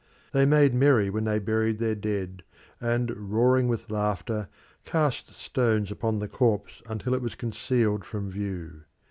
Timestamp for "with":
3.67-3.91